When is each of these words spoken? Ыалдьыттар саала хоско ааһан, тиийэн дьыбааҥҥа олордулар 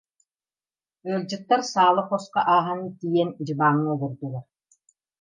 Ыалдьыттар 1.09 1.61
саала 1.71 2.03
хоско 2.07 2.39
ааһан, 2.55 2.81
тиийэн 2.97 3.29
дьыбааҥҥа 3.45 3.89
олордулар 3.93 4.45